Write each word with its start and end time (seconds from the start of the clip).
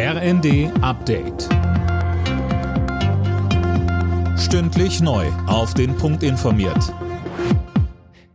RND 0.00 0.70
Update. 0.80 1.48
Stündlich 4.38 5.00
neu. 5.00 5.26
Auf 5.48 5.74
den 5.74 5.96
Punkt 5.96 6.22
informiert. 6.22 6.94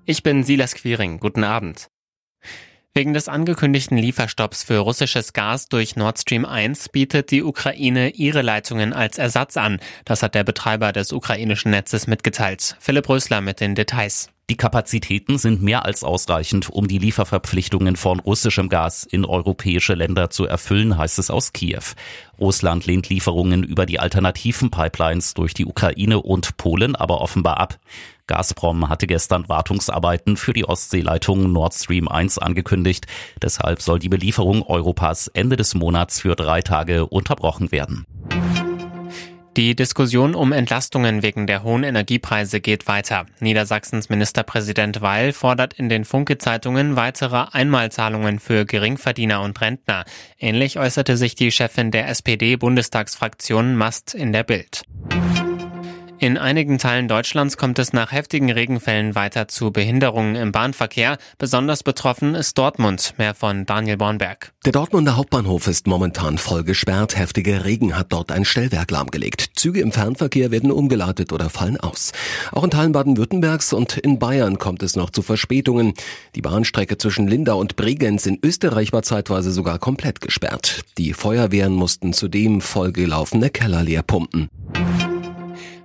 Ich 0.03 0.23
bin 0.23 0.43
Silas 0.43 0.75
Quiring. 0.75 1.21
Guten 1.21 1.45
Abend. 1.45 1.87
Wegen 2.93 3.13
des 3.13 3.29
angekündigten 3.29 3.97
Lieferstopps 3.97 4.63
für 4.63 4.79
russisches 4.79 5.31
Gas 5.31 5.69
durch 5.69 5.95
Nord 5.95 6.19
Stream 6.19 6.43
1 6.43 6.89
bietet 6.89 7.31
die 7.31 7.43
Ukraine 7.43 8.09
ihre 8.09 8.41
Leitungen 8.41 8.91
als 8.91 9.17
Ersatz 9.17 9.55
an. 9.55 9.79
Das 10.03 10.21
hat 10.21 10.35
der 10.35 10.43
Betreiber 10.43 10.91
des 10.91 11.13
ukrainischen 11.13 11.71
Netzes 11.71 12.07
mitgeteilt. 12.07 12.75
Philipp 12.81 13.07
Rösler 13.07 13.39
mit 13.39 13.61
den 13.61 13.73
Details. 13.73 14.33
Die 14.49 14.57
Kapazitäten 14.57 15.37
sind 15.37 15.61
mehr 15.61 15.85
als 15.85 16.03
ausreichend, 16.03 16.69
um 16.69 16.89
die 16.89 16.97
Lieferverpflichtungen 16.97 17.95
von 17.95 18.19
russischem 18.19 18.67
Gas 18.67 19.05
in 19.05 19.23
europäische 19.23 19.93
Länder 19.93 20.29
zu 20.29 20.45
erfüllen, 20.45 20.97
heißt 20.97 21.17
es 21.17 21.31
aus 21.31 21.53
Kiew. 21.53 21.83
Russland 22.37 22.85
lehnt 22.85 23.07
Lieferungen 23.07 23.63
über 23.63 23.85
die 23.85 24.01
alternativen 24.01 24.69
Pipelines 24.69 25.33
durch 25.33 25.53
die 25.53 25.65
Ukraine 25.65 26.21
und 26.21 26.57
Polen 26.57 26.97
aber 26.97 27.21
offenbar 27.21 27.57
ab. 27.57 27.79
Gazprom 28.27 28.89
hatte 28.89 29.07
gestern 29.07 29.47
Wartungsarbeiten 29.47 30.35
für 30.35 30.51
die 30.51 30.65
Ostseeleitung 30.65 31.51
Nord 31.53 31.73
Stream 31.73 32.09
1 32.09 32.37
angekündigt. 32.37 33.07
Deshalb 33.41 33.81
soll 33.81 33.99
die 33.99 34.09
Belieferung 34.09 34.61
Europas 34.63 35.27
Ende 35.27 35.55
des 35.55 35.73
Monats 35.73 36.19
für 36.19 36.35
drei 36.35 36.61
Tage 36.61 37.05
unterbrochen 37.05 37.71
werden. 37.71 38.05
Die 39.63 39.77
Diskussion 39.77 40.35
um 40.35 40.51
Entlastungen 40.51 41.23
wegen 41.23 41.47
der 41.47 41.63
hohen 41.63 41.85
Energiepreise 41.85 42.59
geht 42.59 42.85
weiter. 42.89 43.27
Niedersachsens 43.39 44.09
Ministerpräsident 44.09 44.99
Weil 44.99 45.31
fordert 45.31 45.73
in 45.75 45.87
den 45.87 46.03
Funke-Zeitungen 46.03 46.97
weitere 46.97 47.45
Einmalzahlungen 47.49 48.39
für 48.39 48.65
Geringverdiener 48.65 49.41
und 49.41 49.61
Rentner. 49.61 50.03
Ähnlich 50.37 50.79
äußerte 50.79 51.15
sich 51.15 51.35
die 51.35 51.49
Chefin 51.49 51.91
der 51.91 52.09
SPD-Bundestagsfraktion 52.09 53.77
Mast 53.77 54.13
in 54.13 54.33
der 54.33 54.43
Bild. 54.43 54.83
In 56.23 56.37
einigen 56.37 56.77
Teilen 56.77 57.09
Deutschlands 57.09 57.57
kommt 57.57 57.77
es 57.79 57.91
nach 57.91 58.13
heftigen 58.13 58.49
Regenfällen 58.49 59.13
weiter 59.13 59.49
zu 59.49 59.71
Behinderungen 59.71 60.37
im 60.37 60.53
Bahnverkehr. 60.53 61.17
Besonders 61.37 61.83
betroffen 61.83 62.33
ist 62.33 62.57
Dortmund. 62.57 63.15
Mehr 63.17 63.35
von 63.35 63.65
Daniel 63.65 63.97
Bornberg. 63.97 64.53
Der 64.63 64.71
Dortmunder 64.71 65.17
Hauptbahnhof 65.17 65.67
ist 65.67 65.85
momentan 65.85 66.37
voll 66.37 66.63
gesperrt. 66.63 67.17
Heftiger 67.17 67.65
Regen 67.65 67.97
hat 67.97 68.13
dort 68.13 68.31
ein 68.31 68.45
Stellwerk 68.45 68.89
lahmgelegt. 68.91 69.49
Züge 69.57 69.81
im 69.81 69.91
Fernverkehr 69.91 70.49
werden 70.49 70.71
umgeleitet 70.71 71.33
oder 71.33 71.49
fallen 71.49 71.77
aus. 71.77 72.13
Auch 72.53 72.63
in 72.63 72.69
Teilen 72.69 72.93
Baden-Württembergs 72.93 73.73
und 73.73 73.97
in 73.97 74.17
Bayern 74.17 74.59
kommt 74.59 74.81
es 74.81 74.95
noch 74.95 75.09
zu 75.09 75.23
Verspätungen. 75.23 75.93
Die 76.35 76.41
Bahnstrecke 76.41 76.97
zwischen 76.97 77.27
Lindau 77.27 77.59
und 77.59 77.75
Bregenz 77.75 78.25
in 78.27 78.39
Österreich 78.41 78.93
war 78.93 79.03
zeitweise 79.03 79.51
sogar 79.51 79.77
komplett 79.77 80.21
gesperrt. 80.21 80.83
Die 80.97 81.11
Feuerwehren 81.11 81.73
mussten 81.73 82.13
zudem 82.13 82.61
vollgelaufene 82.61 83.49
Keller 83.49 83.83
leer 83.83 84.03
pumpen. 84.03 84.49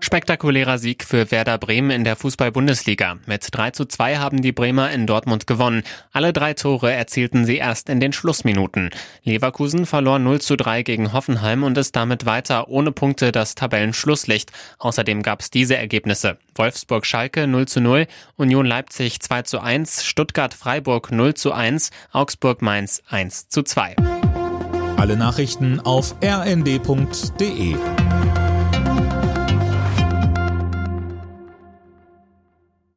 Spektakulärer 0.09 0.79
Sieg 0.79 1.05
für 1.05 1.31
Werder 1.31 1.59
Bremen 1.59 1.91
in 1.91 2.03
der 2.03 2.17
Fußball-Bundesliga. 2.17 3.19
Mit 3.27 3.47
3 3.51 3.73
zu 3.73 3.85
2 3.85 4.17
haben 4.17 4.41
die 4.41 4.53
Bremer 4.53 4.91
in 4.91 5.07
Dortmund 5.07 5.47
gewonnen. 5.47 5.83
Alle 6.13 6.33
drei 6.33 6.55
Tore 6.55 6.91
erzielten 6.91 7.45
sie 7.45 7.59
erst 7.59 7.91
in 7.91 8.01
den 8.01 8.15
Schlussminuten. 8.15 8.89
Leverkusen 9.25 9.85
verlor 9.85 10.19
0 10.19 10.41
zu 10.41 10.57
3 10.57 10.83
gegen 10.83 11.13
Hoffenheim 11.13 11.63
und 11.63 11.77
ist 11.77 11.95
damit 11.95 12.25
weiter 12.25 12.69
ohne 12.69 12.91
Punkte 12.91 13.33
das 13.33 13.55
Tabellenschlusslicht. 13.55 14.51
Außerdem 14.79 15.23
gab 15.23 15.43
es 15.43 15.51
diese 15.51 15.77
Ergebnisse. 15.77 16.39
Wolfsburg-Schalke 16.55 17.47
0 17.47 17.69
zu 17.69 17.83
0, 17.83 18.07
Union 18.37 18.65
Leipzig 18.65 19.21
2 19.21 19.43
zu 19.43 19.61
1, 19.61 20.07
Stuttgart-Freiburg 20.07 21.13
0 21.13 21.35
zu 21.35 21.53
1, 21.53 21.91
Augsburg-Mainz 22.13 23.03
1 23.11 23.51
zu 23.51 23.63
2. 23.63 23.97
Alle 24.97 25.19
Nachrichten 25.19 25.81
auf 25.81 26.15
rnd.de 26.25 27.77